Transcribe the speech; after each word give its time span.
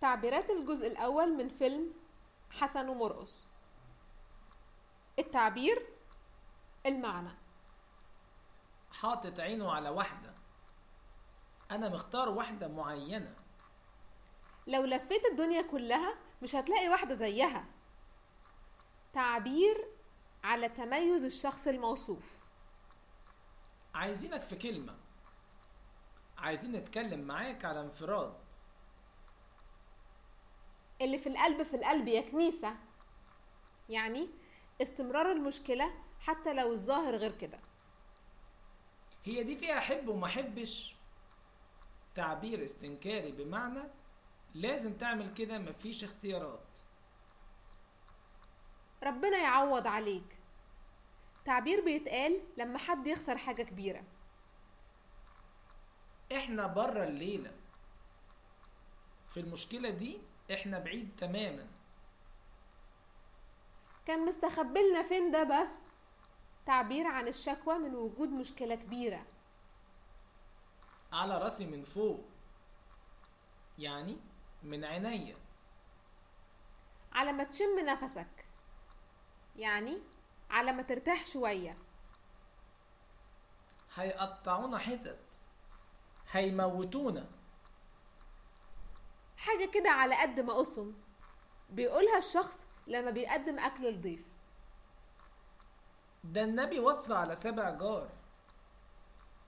تعبيرات 0.00 0.50
الجزء 0.50 0.86
الأول 0.86 1.36
من 1.36 1.48
فيلم 1.48 1.92
حسن 2.50 2.88
ومرقص. 2.88 3.48
التعبير 5.18 5.86
المعنى. 6.86 7.34
حاطط 8.90 9.40
عينه 9.40 9.72
على 9.72 9.88
واحدة. 9.88 10.34
أنا 11.70 11.88
مختار 11.88 12.28
واحدة 12.28 12.68
معينة. 12.68 13.34
لو 14.66 14.84
لفيت 14.84 15.24
الدنيا 15.32 15.62
كلها 15.62 16.14
مش 16.42 16.54
هتلاقي 16.54 16.88
واحدة 16.88 17.14
زيها. 17.14 17.64
تعبير 19.12 19.88
على 20.44 20.68
تميز 20.68 21.24
الشخص 21.24 21.66
الموصوف. 21.66 22.38
عايزينك 23.94 24.42
في 24.42 24.56
كلمة. 24.56 24.96
عايزين 26.38 26.72
نتكلم 26.72 27.20
معاك 27.20 27.64
على 27.64 27.80
انفراد. 27.80 28.47
اللي 31.08 31.18
في 31.18 31.28
القلب 31.28 31.62
في 31.62 31.76
القلب 31.76 32.08
يا 32.08 32.20
كنيسة. 32.30 32.76
يعني 33.88 34.28
استمرار 34.82 35.32
المشكلة 35.32 35.94
حتى 36.20 36.52
لو 36.54 36.72
الظاهر 36.72 37.16
غير 37.16 37.32
كده. 37.38 37.58
هي 39.24 39.42
دي 39.42 39.56
فيها 39.56 39.80
حب 39.80 40.08
وما 40.08 40.26
حبش 40.28 40.94
تعبير 42.14 42.64
استنكاري 42.64 43.32
بمعنى 43.32 43.82
لازم 44.54 44.92
تعمل 44.94 45.34
كده 45.34 45.58
مفيش 45.58 46.04
اختيارات. 46.04 46.60
ربنا 49.02 49.38
يعوض 49.38 49.86
عليك. 49.86 50.36
تعبير 51.44 51.84
بيتقال 51.84 52.40
لما 52.56 52.78
حد 52.78 53.06
يخسر 53.06 53.38
حاجة 53.38 53.62
كبيرة. 53.62 54.02
إحنا 56.32 56.66
بره 56.66 57.04
الليلة 57.04 57.52
في 59.30 59.40
المشكلة 59.40 59.90
دي 59.90 60.18
إحنا 60.52 60.78
بعيد 60.78 61.16
تماما. 61.16 61.66
كان 64.06 64.26
مستخبلنا 64.26 65.02
فين 65.02 65.30
ده 65.30 65.44
بس؟ 65.44 65.74
تعبير 66.66 67.06
عن 67.06 67.28
الشكوى 67.28 67.78
من 67.78 67.94
وجود 67.94 68.28
مشكلة 68.28 68.74
كبيرة. 68.74 69.26
على 71.12 71.38
رأسي 71.38 71.66
من 71.66 71.84
فوق 71.84 72.24
يعني 73.78 74.16
من 74.62 74.84
عينيا 74.84 75.36
على 77.12 77.32
ما 77.32 77.44
تشم 77.44 77.78
نفسك 77.78 78.44
يعني 79.56 79.98
على 80.50 80.72
ما 80.72 80.82
ترتاح 80.82 81.26
شوية. 81.26 81.78
هيقطعونا 83.94 84.78
حتت 84.78 85.40
هيموتونا. 86.30 87.37
حاجة 89.48 89.70
كده 89.70 89.90
على 89.90 90.22
قد 90.22 90.40
ما 90.40 90.52
قسم 90.52 90.94
بيقولها 91.70 92.18
الشخص 92.18 92.66
لما 92.86 93.10
بيقدم 93.10 93.58
أكل 93.58 93.90
لضيف. 93.90 94.20
ده 96.24 96.44
النبي 96.44 96.80
وصى 96.80 97.14
على 97.14 97.36
سبع 97.36 97.70
جار. 97.70 98.08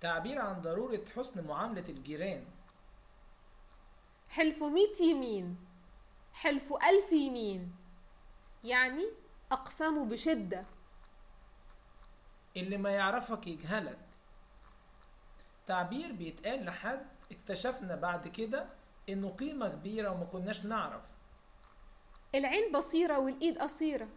تعبير 0.00 0.40
عن 0.40 0.60
ضرورة 0.60 1.04
حسن 1.16 1.46
معاملة 1.46 1.88
الجيران. 1.88 2.44
حلفوا 4.30 4.70
ميت 4.70 5.00
يمين 5.00 5.56
حلفوا 6.32 6.90
ألف 6.90 7.12
يمين 7.12 7.76
يعني 8.64 9.04
أقسموا 9.52 10.04
بشدة. 10.06 10.64
اللي 12.56 12.76
ما 12.78 12.90
يعرفك 12.90 13.46
يجهلك. 13.46 13.98
تعبير 15.66 16.12
بيتقال 16.12 16.64
لحد 16.64 17.06
اكتشفنا 17.32 17.94
بعد 17.96 18.28
كده 18.28 18.66
إنه 19.08 19.28
قيمة 19.28 19.68
كبيرة 19.68 20.10
وما 20.10 20.24
كناش 20.24 20.66
نعرف. 20.66 21.02
العين 22.34 22.72
بصيرة 22.72 23.18
والإيد 23.18 23.58
قصيرة. 23.58 24.08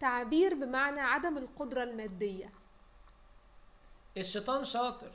تعبير 0.00 0.54
بمعنى 0.54 1.00
عدم 1.00 1.38
القدرة 1.38 1.82
المادية. 1.82 2.52
الشيطان 4.16 4.64
شاطر. 4.64 5.12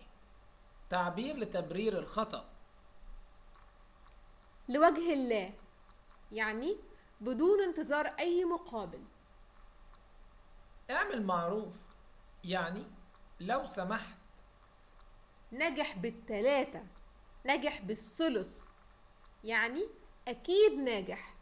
تعبير 0.90 1.38
لتبرير 1.38 2.00
الخطأ. 2.00 2.50
لوجه 4.70 5.14
الله 5.14 5.54
يعني 6.32 6.76
بدون 7.22 7.64
انتظار 7.64 8.08
أي 8.08 8.46
مقابل. 8.46 9.04
اعمل 10.92 11.26
معروف 11.26 11.74
يعني 12.44 12.84
لو 13.40 13.66
سمحت. 13.66 14.18
نجح 15.52 15.98
بالتلاتة. 15.98 16.84
نجح 17.46 17.82
بالثلث. 17.82 18.70
يعني 19.44 19.86
أكيد 20.28 20.72
ناجح. 20.74 21.36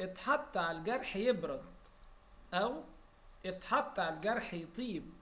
اتحط 0.00 0.56
على 0.56 0.78
الجرح 0.78 1.16
يبرد 1.16 1.64
أو 2.54 2.84
اتحط 3.46 3.98
على 3.98 4.14
الجرح 4.14 4.54
يطيب. 4.54 5.12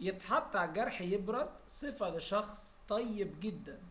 يتحط 0.00 0.56
على 0.56 0.68
الجرح 0.68 1.00
يبرد 1.00 1.50
صفة 1.66 2.08
لشخص 2.08 2.78
طيب 2.88 3.40
جدا. 3.40 3.82